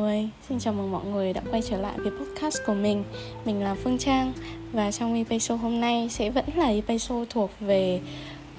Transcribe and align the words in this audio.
người, 0.00 0.28
xin 0.48 0.58
chào 0.58 0.74
mừng 0.74 0.92
mọi 0.92 1.04
người 1.04 1.32
đã 1.32 1.42
quay 1.50 1.62
trở 1.62 1.76
lại 1.76 1.98
với 1.98 2.10
podcast 2.10 2.58
của 2.66 2.74
mình. 2.74 3.04
Mình 3.44 3.62
là 3.62 3.76
Phương 3.84 3.98
Trang 3.98 4.32
Và 4.72 4.92
trong 4.92 5.14
episode 5.14 5.62
hôm 5.62 5.80
nay 5.80 6.08
sẽ 6.10 6.30
vẫn 6.30 6.44
là 6.56 6.66
episode 6.66 7.24
thuộc 7.30 7.50
về 7.60 8.00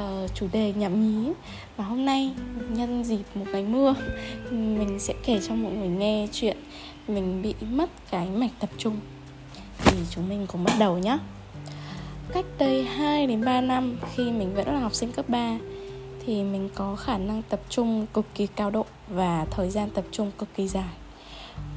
uh, 0.04 0.36
chủ 0.36 0.48
đề 0.54 0.73
nhảm 0.73 1.02
nhí. 1.02 1.31
Và 1.77 1.84
hôm 1.84 2.05
nay 2.05 2.31
nhân 2.70 3.04
dịp 3.04 3.23
một 3.36 3.45
ngày 3.52 3.63
mưa 3.63 3.95
Mình 4.52 5.00
sẽ 5.00 5.13
kể 5.26 5.39
cho 5.48 5.55
mọi 5.55 5.71
người 5.71 5.88
nghe 5.88 6.27
chuyện 6.31 6.58
Mình 7.08 7.41
bị 7.41 7.54
mất 7.72 7.90
cái 8.12 8.27
mạch 8.27 8.52
tập 8.59 8.70
trung. 8.77 8.99
Thì 9.85 9.98
chúng 10.09 10.30
mình 10.30 10.48
cùng 10.52 10.63
bắt 10.63 10.73
đầu 10.80 10.98
nhé 10.98 11.17
Cách 12.34 12.45
đây 12.58 12.84
2 12.84 13.27
đến 13.27 13.45
3 13.45 13.62
năm 13.62 13.98
khi 14.16 14.31
mình 14.31 14.55
vẫn 14.55 14.67
là 14.67 14.80
học 14.80 14.95
sinh 14.95 15.12
cấp 15.12 15.30
3 15.30 15.58
thì 16.26 16.44
mình 16.44 16.70
có 16.76 16.95
khả 16.95 17.17
năng 17.17 17.41
tập 17.49 17.59
trung 17.70 18.05
cực 18.13 18.26
kỳ 18.35 18.48
cao 18.48 18.72
độ 18.72 18.85
và 19.08 19.45
thời 19.52 19.70
gian 19.70 19.90
tập 19.90 20.05
trung 20.12 20.31
cực 20.38 20.49
kỳ 20.55 20.67
dài. 20.67 20.94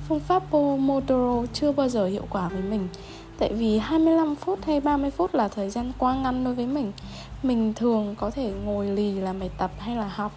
Phương 0.09 0.21
pháp 0.21 0.43
Pomodoro 0.51 1.47
chưa 1.53 1.73
bao 1.73 1.89
giờ 1.89 2.07
hiệu 2.07 2.25
quả 2.31 2.49
với 2.49 2.63
mình. 2.63 2.89
Tại 3.39 3.53
vì 3.53 3.79
25 3.79 4.37
phút 4.37 4.65
hay 4.67 4.81
30 4.81 5.11
phút 5.11 5.35
là 5.35 5.49
thời 5.49 5.71
gian 5.71 5.93
quá 5.99 6.15
ngắn 6.15 6.45
đối 6.45 6.55
với 6.55 6.67
mình. 6.67 6.93
Mình 7.43 7.73
thường 7.77 8.15
có 8.19 8.31
thể 8.31 8.53
ngồi 8.65 8.87
lì 8.87 9.13
làm 9.13 9.41
bài 9.41 9.51
tập 9.59 9.71
hay 9.79 9.97
là 9.97 10.09
học 10.15 10.33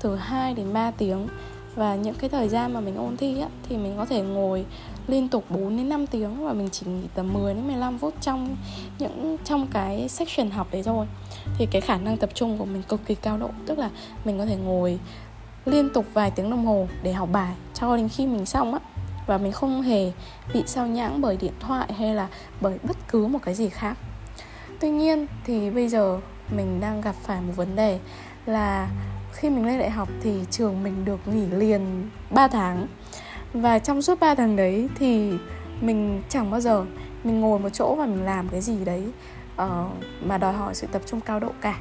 từ 0.00 0.16
2 0.16 0.54
đến 0.54 0.72
3 0.72 0.90
tiếng. 0.90 1.28
Và 1.74 1.96
những 1.96 2.14
cái 2.14 2.30
thời 2.30 2.48
gian 2.48 2.72
mà 2.72 2.80
mình 2.80 2.96
ôn 2.96 3.16
thi 3.16 3.40
á, 3.40 3.48
thì 3.68 3.76
mình 3.76 3.94
có 3.96 4.04
thể 4.04 4.22
ngồi 4.22 4.64
liên 5.08 5.28
tục 5.28 5.44
4 5.50 5.76
đến 5.76 5.88
5 5.88 6.06
tiếng 6.06 6.44
và 6.44 6.52
mình 6.52 6.68
chỉ 6.72 6.86
nghỉ 6.86 7.06
tầm 7.14 7.32
10 7.32 7.54
đến 7.54 7.66
15 7.66 7.98
phút 7.98 8.14
trong 8.20 8.56
những 8.98 9.36
trong 9.44 9.66
cái 9.66 10.08
section 10.08 10.50
học 10.50 10.66
đấy 10.70 10.82
thôi. 10.82 11.06
Thì 11.58 11.66
cái 11.66 11.80
khả 11.80 11.96
năng 11.96 12.16
tập 12.16 12.30
trung 12.34 12.58
của 12.58 12.64
mình 12.64 12.82
cực 12.82 13.00
kỳ 13.06 13.14
cao 13.14 13.38
độ, 13.38 13.50
tức 13.66 13.78
là 13.78 13.90
mình 14.24 14.38
có 14.38 14.46
thể 14.46 14.56
ngồi 14.56 14.98
liên 15.66 15.90
tục 15.90 16.06
vài 16.14 16.30
tiếng 16.30 16.50
đồng 16.50 16.66
hồ 16.66 16.88
để 17.02 17.12
học 17.12 17.28
bài 17.32 17.54
cho 17.74 17.96
đến 17.96 18.08
khi 18.08 18.26
mình 18.26 18.46
xong 18.46 18.74
á. 18.74 18.80
Và 19.26 19.38
mình 19.38 19.52
không 19.52 19.82
hề 19.82 20.12
bị 20.54 20.62
sao 20.66 20.86
nhãng 20.86 21.20
bởi 21.20 21.36
điện 21.36 21.52
thoại 21.60 21.92
hay 21.92 22.14
là 22.14 22.28
bởi 22.60 22.78
bất 22.82 22.96
cứ 23.08 23.26
một 23.26 23.38
cái 23.42 23.54
gì 23.54 23.68
khác. 23.68 23.96
Tuy 24.80 24.90
nhiên 24.90 25.26
thì 25.44 25.70
bây 25.70 25.88
giờ 25.88 26.20
mình 26.56 26.80
đang 26.80 27.00
gặp 27.00 27.14
phải 27.22 27.40
một 27.40 27.52
vấn 27.56 27.76
đề 27.76 27.98
là 28.46 28.88
khi 29.32 29.50
mình 29.50 29.66
lên 29.66 29.78
đại 29.78 29.90
học 29.90 30.08
thì 30.22 30.40
trường 30.50 30.82
mình 30.82 31.04
được 31.04 31.28
nghỉ 31.28 31.46
liền 31.46 32.10
3 32.30 32.48
tháng. 32.48 32.86
Và 33.52 33.78
trong 33.78 34.02
suốt 34.02 34.20
3 34.20 34.34
tháng 34.34 34.56
đấy 34.56 34.88
thì 34.98 35.32
mình 35.80 36.22
chẳng 36.28 36.50
bao 36.50 36.60
giờ 36.60 36.84
mình 37.24 37.40
ngồi 37.40 37.58
một 37.58 37.68
chỗ 37.72 37.94
và 37.94 38.06
mình 38.06 38.24
làm 38.24 38.48
cái 38.48 38.60
gì 38.60 38.84
đấy 38.84 39.04
uh, 39.62 39.68
mà 40.22 40.38
đòi 40.38 40.52
hỏi 40.52 40.74
sự 40.74 40.86
tập 40.92 41.02
trung 41.06 41.20
cao 41.20 41.40
độ 41.40 41.50
cả. 41.60 41.78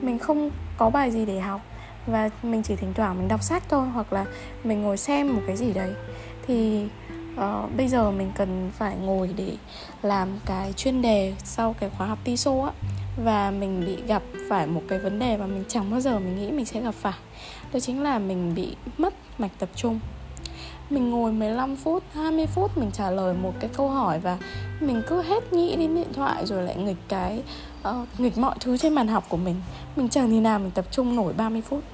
Mình 0.00 0.18
không 0.18 0.50
có 0.78 0.90
bài 0.90 1.10
gì 1.10 1.26
để 1.26 1.40
học 1.40 1.60
và 2.06 2.30
mình 2.42 2.62
chỉ 2.62 2.76
thỉnh 2.76 2.94
thoảng 2.94 3.18
mình 3.18 3.28
đọc 3.28 3.42
sách 3.42 3.62
thôi 3.68 3.88
hoặc 3.88 4.12
là 4.12 4.24
mình 4.64 4.82
ngồi 4.82 4.96
xem 4.96 5.34
một 5.34 5.42
cái 5.46 5.56
gì 5.56 5.72
đấy. 5.72 5.92
Thì 6.46 6.86
uh, 7.34 7.76
bây 7.76 7.88
giờ 7.88 8.10
mình 8.10 8.32
cần 8.34 8.70
phải 8.74 8.96
ngồi 8.96 9.30
để 9.36 9.56
làm 10.02 10.28
cái 10.46 10.72
chuyên 10.72 11.02
đề 11.02 11.34
sau 11.44 11.74
cái 11.80 11.90
khóa 11.98 12.06
học 12.06 12.18
TISO 12.24 12.62
á. 12.64 12.72
Và 13.24 13.50
mình 13.50 13.84
bị 13.86 14.02
gặp 14.06 14.22
phải 14.48 14.66
một 14.66 14.82
cái 14.88 14.98
vấn 14.98 15.18
đề 15.18 15.36
mà 15.36 15.46
mình 15.46 15.64
chẳng 15.68 15.90
bao 15.90 16.00
giờ 16.00 16.18
mình 16.18 16.36
nghĩ 16.36 16.50
mình 16.50 16.64
sẽ 16.64 16.80
gặp 16.80 16.94
phải. 16.94 17.18
Đó 17.72 17.80
chính 17.80 18.02
là 18.02 18.18
mình 18.18 18.54
bị 18.54 18.76
mất 18.98 19.14
mạch 19.38 19.52
tập 19.58 19.68
trung. 19.76 20.00
Mình 20.90 21.10
ngồi 21.10 21.32
15 21.32 21.76
phút, 21.76 22.02
20 22.14 22.46
phút 22.46 22.78
mình 22.78 22.90
trả 22.92 23.10
lời 23.10 23.34
một 23.34 23.52
cái 23.60 23.70
câu 23.76 23.88
hỏi 23.88 24.18
và 24.18 24.38
mình 24.80 25.02
cứ 25.08 25.22
hết 25.22 25.52
nghĩ 25.52 25.76
đến 25.76 25.94
điện 25.94 26.12
thoại 26.12 26.46
rồi 26.46 26.62
lại 26.62 26.76
nghịch 26.76 26.96
cái 27.08 27.42
uh, 27.88 28.20
nghịch 28.20 28.38
mọi 28.38 28.56
thứ 28.60 28.76
trên 28.76 28.94
bàn 28.94 29.08
học 29.08 29.24
của 29.28 29.36
mình. 29.36 29.56
Mình 29.96 30.08
chẳng 30.08 30.30
thì 30.30 30.40
nào 30.40 30.58
mình 30.58 30.70
tập 30.70 30.84
trung 30.90 31.16
nổi 31.16 31.32
30 31.32 31.62
phút. 31.62 31.84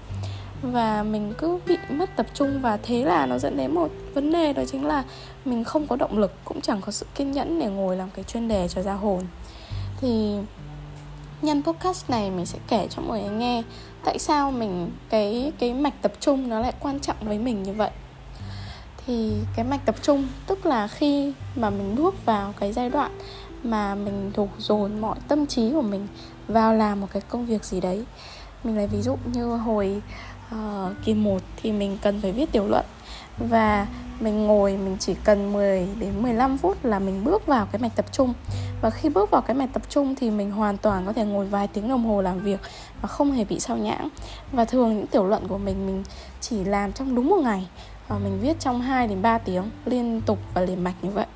Và 0.63 1.03
mình 1.03 1.33
cứ 1.39 1.59
bị 1.67 1.77
mất 1.91 2.17
tập 2.17 2.27
trung 2.35 2.61
và 2.61 2.77
thế 2.83 3.05
là 3.05 3.27
nó 3.27 3.39
dẫn 3.39 3.57
đến 3.57 3.75
một 3.75 3.91
vấn 4.15 4.33
đề 4.33 4.53
đó 4.53 4.63
chính 4.71 4.87
là 4.87 5.05
mình 5.45 5.65
không 5.65 5.87
có 5.87 5.97
động 5.97 6.19
lực 6.19 6.33
cũng 6.45 6.61
chẳng 6.61 6.81
có 6.81 6.93
sự 6.93 7.07
kiên 7.15 7.33
nhẫn 7.33 7.59
để 7.61 7.67
ngồi 7.67 7.97
làm 7.97 8.11
cái 8.11 8.25
chuyên 8.25 8.49
đề 8.49 8.69
cho 8.69 8.83
ra 8.83 8.93
hồn. 8.93 9.21
Thì 10.01 10.37
nhân 11.43 11.63
podcast 11.63 12.11
này 12.11 12.31
mình 12.31 12.47
sẽ 12.47 12.59
kể 12.69 12.87
cho 12.91 13.03
mọi 13.03 13.21
người 13.21 13.31
nghe 13.31 13.63
tại 14.05 14.19
sao 14.19 14.51
mình 14.51 14.91
cái 15.09 15.53
cái 15.59 15.75
mạch 15.75 16.03
tập 16.03 16.13
trung 16.21 16.49
nó 16.49 16.61
lại 16.61 16.73
quan 16.81 17.01
trọng 17.01 17.17
với 17.21 17.39
mình 17.39 17.63
như 17.63 17.73
vậy. 17.73 17.91
Thì 19.07 19.33
cái 19.57 19.65
mạch 19.65 19.87
tập 19.87 19.95
trung 20.03 20.27
tức 20.47 20.67
là 20.67 20.87
khi 20.87 21.33
mà 21.57 21.71
mình 21.71 21.97
bước 21.97 22.27
vào 22.27 22.55
cái 22.61 22.73
giai 22.73 22.91
đoạn 22.91 23.11
mà 23.63 23.95
mình 23.95 24.33
đổ 24.37 24.49
dồn 24.59 25.01
mọi 25.01 25.19
tâm 25.29 25.47
trí 25.47 25.73
của 25.73 25.83
mình 25.83 26.07
vào 26.49 26.75
làm 26.75 27.01
một 27.01 27.07
cái 27.13 27.23
công 27.29 27.47
việc 27.47 27.65
gì 27.65 27.81
đấy. 27.81 28.05
Mình 28.65 28.77
lấy 28.77 28.87
ví 28.87 29.03
dụ 29.03 29.17
như 29.33 29.47
hồi 29.47 30.03
uh, 30.55 30.93
kỳ 31.05 31.15
1 31.15 31.43
thì 31.57 31.73
mình 31.73 31.99
cần 32.03 32.21
phải 32.21 32.33
viết 32.33 32.53
tiểu 32.53 32.67
luận 32.69 32.85
và 33.39 33.87
mình 34.21 34.47
ngồi 34.47 34.77
mình 34.77 34.97
chỉ 35.01 35.15
cần 35.25 35.53
10 35.53 35.89
đến 35.99 36.23
15 36.23 36.59
phút 36.59 36.85
là 36.85 36.99
mình 36.99 37.25
bước 37.25 37.47
vào 37.47 37.67
cái 37.67 37.83
mạch 37.83 37.97
tập 37.97 38.07
trung. 38.13 38.35
Và 38.81 38.91
khi 38.91 39.09
bước 39.09 39.31
vào 39.31 39.43
cái 39.43 39.57
mạch 39.57 39.73
tập 39.73 39.83
trung 39.89 40.15
thì 40.15 40.31
mình 40.31 40.51
hoàn 40.51 40.77
toàn 40.77 41.07
có 41.07 41.13
thể 41.13 41.25
ngồi 41.25 41.47
vài 41.47 41.69
tiếng 41.69 41.89
đồng 41.89 42.05
hồ 42.05 42.23
làm 42.23 42.41
việc 42.41 42.61
và 43.03 43.09
không 43.09 43.33
hề 43.33 43.45
bị 43.45 43.61
sao 43.61 43.77
nhãng. 43.77 44.09
Và 44.53 44.65
thường 44.65 44.97
những 44.97 45.07
tiểu 45.07 45.25
luận 45.25 45.49
của 45.49 45.59
mình 45.59 45.87
mình 45.87 46.05
chỉ 46.41 46.65
làm 46.65 46.93
trong 46.93 47.15
đúng 47.15 47.29
một 47.31 47.41
ngày 47.43 47.69
và 48.09 48.19
mình 48.19 48.39
viết 48.41 48.61
trong 48.61 48.81
2 48.81 49.09
đến 49.09 49.23
3 49.23 49.39
tiếng 49.39 49.65
liên 49.85 50.21
tục 50.27 50.39
và 50.55 50.61
liền 50.61 50.85
mạch 50.85 50.95
như 51.03 51.11
vậy 51.11 51.27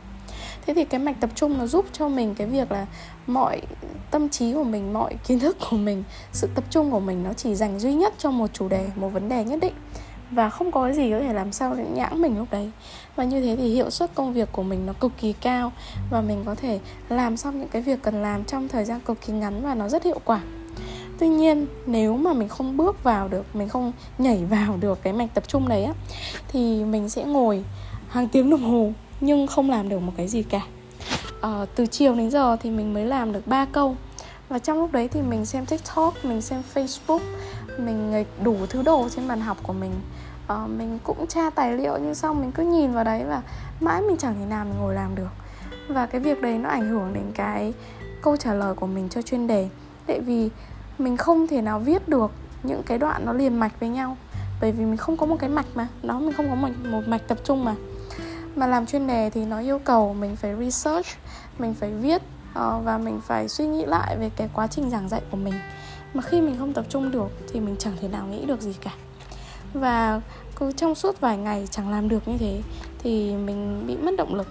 thế 0.67 0.75
thì 0.75 0.85
cái 0.85 1.01
mạch 1.01 1.21
tập 1.21 1.31
trung 1.35 1.59
nó 1.59 1.67
giúp 1.67 1.85
cho 1.93 2.09
mình 2.09 2.35
cái 2.35 2.47
việc 2.47 2.73
là 2.73 2.87
mọi 3.27 3.63
tâm 4.11 4.29
trí 4.29 4.53
của 4.53 4.65
mình, 4.65 4.93
mọi 4.93 5.15
kiến 5.27 5.39
thức 5.39 5.57
của 5.71 5.77
mình, 5.77 6.03
sự 6.33 6.49
tập 6.55 6.65
trung 6.71 6.91
của 6.91 7.01
mình 7.01 7.25
nó 7.25 7.33
chỉ 7.33 7.55
dành 7.55 7.79
duy 7.79 7.95
nhất 7.95 8.15
cho 8.19 8.31
một 8.31 8.47
chủ 8.53 8.69
đề, 8.69 8.89
một 8.97 9.09
vấn 9.09 9.29
đề 9.29 9.45
nhất 9.45 9.59
định. 9.61 9.75
Và 10.31 10.51
không 10.51 10.73
có 10.73 10.93
gì 10.93 11.11
có 11.11 11.21
thể 11.21 11.33
làm 11.33 11.53
sao 11.53 11.75
để 11.75 11.85
nhãng 11.95 12.23
mình 12.23 12.39
lúc 12.39 12.49
đấy. 12.51 12.71
Và 13.17 13.25
như 13.25 13.41
thế 13.41 13.57
thì 13.57 13.75
hiệu 13.75 13.91
suất 13.91 14.15
công 14.15 14.33
việc 14.33 14.49
của 14.53 14.63
mình 14.63 14.87
nó 14.87 14.93
cực 14.93 15.13
kỳ 15.21 15.33
cao 15.33 15.73
và 16.11 16.21
mình 16.21 16.43
có 16.45 16.55
thể 16.55 16.79
làm 17.09 17.37
xong 17.37 17.59
những 17.59 17.69
cái 17.69 17.83
việc 17.83 18.03
cần 18.03 18.23
làm 18.23 18.45
trong 18.45 18.69
thời 18.69 18.85
gian 18.85 19.01
cực 19.01 19.21
kỳ 19.27 19.33
ngắn 19.33 19.63
và 19.63 19.75
nó 19.75 19.89
rất 19.89 20.05
hiệu 20.05 20.21
quả. 20.25 20.41
Tuy 21.19 21.29
nhiên, 21.29 21.67
nếu 21.87 22.17
mà 22.17 22.33
mình 22.33 22.49
không 22.49 22.77
bước 22.77 23.03
vào 23.03 23.29
được, 23.29 23.57
mình 23.57 23.69
không 23.69 23.93
nhảy 24.19 24.45
vào 24.45 24.77
được 24.77 25.03
cái 25.03 25.13
mạch 25.13 25.35
tập 25.35 25.45
trung 25.49 25.69
đấy 25.69 25.85
á, 25.85 25.93
thì 26.49 26.85
mình 26.85 27.09
sẽ 27.09 27.25
ngồi 27.25 27.65
hàng 28.09 28.29
tiếng 28.29 28.51
đồng 28.51 28.63
hồ 28.63 28.93
nhưng 29.23 29.47
không 29.47 29.71
làm 29.71 29.89
được 29.89 29.99
một 29.99 30.13
cái 30.17 30.29
gì 30.29 30.43
cả. 30.43 30.61
À, 31.41 31.67
từ 31.75 31.87
chiều 31.87 32.15
đến 32.15 32.31
giờ 32.31 32.57
thì 32.61 32.71
mình 32.71 32.95
mới 32.95 33.05
làm 33.05 33.33
được 33.33 33.47
ba 33.47 33.65
câu. 33.65 33.97
Và 34.49 34.59
trong 34.59 34.79
lúc 34.79 34.93
đấy 34.93 35.09
thì 35.09 35.23
mình 35.23 35.47
xem 35.47 35.67
tiktok 35.67 36.25
mình 36.25 36.41
xem 36.41 36.63
facebook 36.75 37.21
mình 37.79 38.25
đủ 38.43 38.57
thứ 38.69 38.83
đồ 38.83 39.09
trên 39.17 39.29
bàn 39.29 39.41
học 39.41 39.57
của 39.63 39.73
mình. 39.73 39.93
À, 40.47 40.67
mình 40.67 40.99
cũng 41.05 41.27
tra 41.27 41.51
tài 41.51 41.77
liệu 41.77 41.99
nhưng 41.99 42.15
xong 42.15 42.41
mình 42.41 42.53
cứ 42.53 42.63
nhìn 42.63 42.93
vào 42.93 43.05
đấy 43.05 43.25
và 43.25 43.43
mãi 43.81 44.03
mình 44.03 44.17
chẳng 44.17 44.35
thể 44.39 44.47
nào 44.47 44.65
mình 44.65 44.75
ngồi 44.79 44.95
làm 44.95 45.15
được. 45.15 45.31
Và 45.89 46.07
cái 46.07 46.21
việc 46.21 46.43
đấy 46.43 46.59
nó 46.59 46.69
ảnh 46.69 46.89
hưởng 46.89 47.15
đến 47.15 47.25
cái 47.35 47.73
câu 48.23 48.37
trả 48.37 48.55
lời 48.55 48.75
của 48.75 48.87
mình 48.87 49.09
cho 49.09 49.23
chuyên 49.23 49.47
đề. 49.47 49.69
Tại 50.07 50.21
vì 50.21 50.49
mình 50.99 51.17
không 51.17 51.47
thể 51.47 51.63
nào 51.63 51.79
viết 51.79 52.09
được 52.09 52.31
những 52.63 52.83
cái 52.83 52.99
đoạn 52.99 53.27
nó 53.27 53.33
liền 53.33 53.61
mạch 53.61 53.81
với 53.81 53.89
nhau. 53.89 54.17
Bởi 54.61 54.73
vì 54.73 54.85
mình 54.85 54.97
không 54.97 55.17
có 55.17 55.27
một 55.27 55.37
cái 55.39 55.51
mạch 55.51 55.67
mà. 55.75 55.89
Nó 56.03 56.21
mình 56.21 56.33
không 56.33 56.49
có 56.49 56.55
một, 56.55 56.69
một 56.91 57.01
mạch 57.07 57.29
tập 57.29 57.39
trung 57.45 57.65
mà 57.65 57.75
mà 58.57 58.67
làm 58.67 58.87
chuyên 58.87 59.07
đề 59.07 59.31
thì 59.31 59.45
nó 59.45 59.61
yêu 59.61 59.79
cầu 59.79 60.15
mình 60.15 60.37
phải 60.37 60.55
research, 60.61 61.07
mình 61.59 61.75
phải 61.75 61.91
viết 61.91 62.23
ờ, 62.55 62.81
và 62.85 62.99
mình 62.99 63.21
phải 63.27 63.49
suy 63.49 63.67
nghĩ 63.67 63.85
lại 63.85 64.17
về 64.17 64.31
cái 64.37 64.49
quá 64.55 64.67
trình 64.67 64.91
giảng 64.91 65.09
dạy 65.09 65.21
của 65.31 65.37
mình. 65.37 65.55
Mà 66.15 66.23
khi 66.23 66.41
mình 66.41 66.57
không 66.59 66.73
tập 66.73 66.85
trung 66.89 67.11
được 67.11 67.29
thì 67.53 67.61
mình 67.61 67.77
chẳng 67.79 67.97
thể 68.01 68.09
nào 68.09 68.27
nghĩ 68.27 68.45
được 68.47 68.61
gì 68.61 68.75
cả. 68.81 68.91
Và 69.75 70.21
cứ 70.57 70.73
trong 70.73 70.95
suốt 70.95 71.21
vài 71.21 71.37
ngày 71.37 71.69
chẳng 71.71 71.91
làm 71.91 72.09
được 72.09 72.29
như 72.29 72.39
thế 72.39 72.61
thì 72.99 73.35
mình 73.37 73.87
bị 73.87 73.97
mất 73.97 74.15
động 74.19 74.35
lực. 74.35 74.49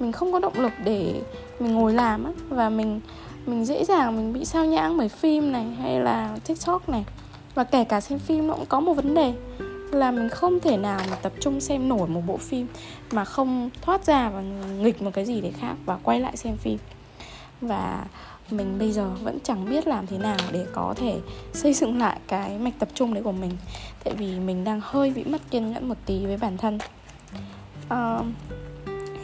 Mình 0.00 0.12
không 0.12 0.32
có 0.32 0.38
động 0.38 0.52
lực 0.56 0.72
để 0.84 1.22
mình 1.60 1.74
ngồi 1.74 1.92
làm 1.92 2.24
á, 2.24 2.30
và 2.48 2.70
mình 2.70 3.00
mình 3.46 3.64
dễ 3.64 3.84
dàng 3.84 4.16
mình 4.16 4.32
bị 4.32 4.44
sao 4.44 4.64
nhãng 4.64 4.98
bởi 4.98 5.08
phim 5.08 5.52
này 5.52 5.64
hay 5.64 6.00
là 6.00 6.36
tiktok 6.46 6.88
này. 6.88 7.04
Và 7.54 7.64
kể 7.64 7.84
cả 7.84 8.00
xem 8.00 8.18
phim 8.18 8.46
nó 8.46 8.54
cũng 8.54 8.66
có 8.66 8.80
một 8.80 8.94
vấn 8.94 9.14
đề 9.14 9.34
là 9.94 10.10
mình 10.10 10.28
không 10.28 10.60
thể 10.60 10.76
nào 10.76 11.00
mà 11.10 11.16
tập 11.16 11.32
trung 11.40 11.60
xem 11.60 11.88
nổi 11.88 12.08
một 12.08 12.20
bộ 12.26 12.36
phim 12.36 12.66
mà 13.12 13.24
không 13.24 13.70
thoát 13.82 14.06
ra 14.06 14.30
và 14.30 14.40
nghịch 14.80 15.02
một 15.02 15.10
cái 15.14 15.24
gì 15.24 15.40
để 15.40 15.52
khác 15.60 15.74
và 15.86 15.98
quay 16.02 16.20
lại 16.20 16.36
xem 16.36 16.56
phim. 16.56 16.78
Và 17.60 18.04
mình 18.50 18.78
bây 18.78 18.92
giờ 18.92 19.10
vẫn 19.22 19.38
chẳng 19.44 19.70
biết 19.70 19.86
làm 19.86 20.06
thế 20.06 20.18
nào 20.18 20.36
để 20.52 20.66
có 20.72 20.94
thể 20.96 21.18
xây 21.52 21.74
dựng 21.74 21.98
lại 21.98 22.18
cái 22.28 22.58
mạch 22.58 22.78
tập 22.78 22.88
trung 22.94 23.14
đấy 23.14 23.22
của 23.22 23.32
mình. 23.32 23.52
Tại 24.04 24.14
vì 24.14 24.38
mình 24.38 24.64
đang 24.64 24.80
hơi 24.84 25.10
bị 25.10 25.24
mất 25.24 25.40
kiên 25.50 25.72
nhẫn 25.72 25.88
một 25.88 25.96
tí 26.06 26.26
với 26.26 26.36
bản 26.36 26.56
thân. 26.56 26.78
Uh, 27.94 28.26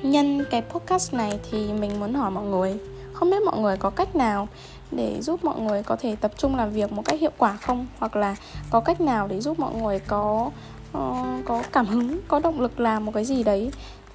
nhân 0.03 0.45
cái 0.51 0.63
podcast 0.63 1.15
này 1.15 1.39
thì 1.51 1.73
mình 1.73 2.01
muốn 2.01 2.15
hỏi 2.15 2.31
mọi 2.31 2.45
người 2.45 2.79
không 3.15 3.31
biết 3.31 3.43
mọi 3.43 3.59
người 3.59 3.77
có 3.77 3.91
cách 3.91 4.17
nào 4.17 4.49
để 4.91 5.23
giúp 5.23 5.45
mọi 5.45 5.61
người 5.61 5.83
có 5.83 5.97
thể 5.97 6.17
tập 6.17 6.33
trung 6.37 6.57
làm 6.57 6.71
việc 6.71 6.93
một 6.93 7.03
cách 7.05 7.21
hiệu 7.21 7.31
quả 7.39 7.57
không? 7.57 7.87
Hoặc 7.99 8.17
là 8.17 8.37
có 8.71 8.81
cách 8.81 9.01
nào 9.01 9.29
để 9.29 9.41
giúp 9.41 9.59
mọi 9.59 9.75
người 9.75 9.99
có 9.99 10.51
uh, 10.99 11.45
có 11.45 11.63
cảm 11.73 11.87
hứng 11.87 12.21
có 12.29 12.39
động 12.39 12.61
lực 12.61 12.81
làm 12.81 13.05
một 13.05 13.13
cái 13.15 13.25
gì 13.25 13.43
đấy 13.43 13.71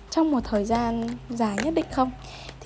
trong 0.09 0.31
một 0.31 0.39
thời 0.43 0.65
gian 0.65 1.07
dài 1.29 1.57
nhất 1.63 1.73
định 1.73 1.85
không? 1.91 2.11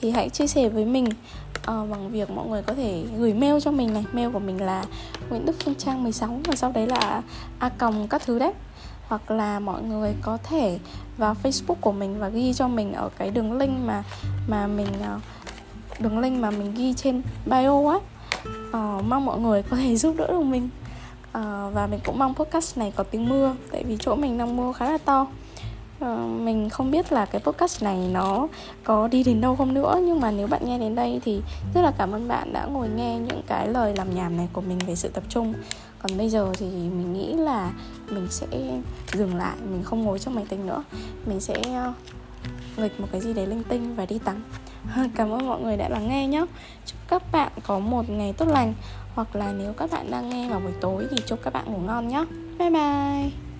Thì 0.02 0.12
hãy 0.12 0.30
chia 0.30 0.48
sẻ 0.48 0.70
với 0.70 0.86
mình 0.86 1.06
uh, 1.06 1.66
bằng 1.66 2.10
việc 2.12 2.30
mọi 2.30 2.48
người 2.48 2.62
có 2.62 2.74
thể 2.74 3.04
gửi 3.18 3.34
mail 3.34 3.60
cho 3.60 3.72
mình 3.72 3.94
này. 3.94 4.06
Mail 4.12 4.30
của 4.32 4.40
mình 4.40 4.62
là 4.62 4.84
nguyễn 5.30 5.46
đức 5.46 5.56
phương 5.64 5.76
trang 5.76 6.04
16 6.04 6.40
và 6.46 6.56
sau 6.56 6.72
đấy 6.72 6.88
là 6.88 7.22
a 7.60 7.70
còng 7.70 8.08
các 8.08 8.22
thứ 8.26 8.40
đấy. 8.40 8.54
Hoặc 9.08 9.32
là 9.32 9.60
mọi 9.60 9.82
người 9.82 10.16
có 10.22 10.38
thể 10.44 10.80
vào 11.18 11.36
Facebook 11.44 11.76
của 11.82 11.92
mình 11.92 12.20
và 12.20 12.30
ghi 12.30 12.54
cho 12.54 12.68
mình 12.68 12.94
ở 12.94 13.10
cái 13.18 13.32
đường 13.32 13.58
link 13.58 13.74
mà 13.86 14.04
mà 14.48 14.68
mình 14.68 14.88
uh, 14.88 15.22
đường 16.04 16.20
link 16.20 16.40
mà 16.40 16.52
mình 16.52 16.74
ghi 16.76 16.94
trên 16.94 17.22
bio 17.46 17.90
á. 17.90 17.98
Uh, 18.68 19.06
mong 19.06 19.26
mọi 19.26 19.40
người 19.40 19.64
có 19.64 19.78
thể 19.78 19.96
giúp 19.98 20.16
đỡ 20.18 20.28
được 20.28 20.42
mình. 20.42 20.70
Uh, 21.38 21.74
và 21.74 21.88
mình 21.92 22.00
cũng 22.06 22.20
mong 22.20 22.34
podcast 22.36 22.78
này 22.78 22.94
có 22.96 23.04
tiếng 23.04 23.30
mưa 23.30 23.56
tại 23.72 23.84
vì 23.84 23.98
chỗ 24.00 24.16
mình 24.16 24.38
đang 24.38 24.58
mưa 24.58 24.74
khá 24.74 24.92
là 24.92 24.98
to. 24.98 25.28
Uh, 26.06 26.20
mình 26.42 26.70
không 26.70 26.92
biết 26.92 27.12
là 27.12 27.26
cái 27.26 27.42
podcast 27.42 27.84
này 27.84 28.10
nó 28.12 28.48
có 28.84 29.08
đi 29.08 29.24
đến 29.24 29.42
đâu 29.42 29.56
không 29.56 29.74
nữa 29.74 30.00
nhưng 30.04 30.20
mà 30.20 30.32
nếu 30.32 30.48
bạn 30.48 30.62
nghe 30.66 30.80
đến 30.80 30.96
đây 30.96 31.22
thì 31.26 31.42
rất 31.74 31.82
là 31.82 31.92
cảm 31.98 32.12
ơn 32.12 32.28
bạn 32.28 32.54
đã 32.54 32.66
ngồi 32.66 32.90
nghe 32.90 33.20
những 33.20 33.42
cái 33.48 33.68
lời 33.68 33.94
làm 33.96 34.16
nhảm 34.16 34.38
này 34.38 34.48
của 34.54 34.62
mình 34.62 34.80
về 34.88 34.96
sự 34.96 35.10
tập 35.10 35.24
trung. 35.30 35.54
Còn 36.00 36.18
bây 36.18 36.30
giờ 36.30 36.52
thì 36.54 36.66
mình 36.66 37.14
nghĩ 37.14 37.34
là 37.34 37.72
mình 38.10 38.28
sẽ 38.30 38.48
dừng 39.14 39.36
lại 39.36 39.56
mình 39.72 39.84
không 39.84 40.04
ngồi 40.04 40.20
trong 40.20 40.36
máy 40.36 40.46
tính 40.50 40.68
nữa. 40.68 40.84
Mình 41.26 41.40
sẽ 41.40 41.56
nghịch 42.78 43.00
một 43.00 43.08
cái 43.12 43.22
gì 43.22 43.34
đấy 43.34 43.48
linh 43.48 43.64
tinh 43.64 43.96
và 43.96 44.06
đi 44.06 44.20
tắm 44.20 44.36
cảm 45.16 45.32
ơn 45.32 45.48
mọi 45.48 45.62
người 45.62 45.78
đã 45.78 45.90
lắng 45.90 46.10
nghe 46.10 46.28
nhé. 46.28 46.46
Chúc 46.86 46.98
các 47.08 47.32
bạn 47.32 47.52
có 47.64 47.80
một 47.80 48.10
ngày 48.10 48.34
tốt 48.34 48.46
lành. 48.50 48.74
Hoặc 49.16 49.36
là 49.36 49.54
nếu 49.58 49.74
các 49.74 49.92
bạn 49.92 50.12
đang 50.12 50.30
nghe 50.30 50.50
vào 50.50 50.60
buổi 50.60 50.74
tối 50.82 51.08
thì 51.12 51.18
chúc 51.28 51.40
các 51.44 51.54
bạn 51.54 51.66
ngủ 51.66 51.78
ngon 51.78 52.08
nhé. 52.08 52.26
Bye 52.60 52.70
bye. 52.70 53.53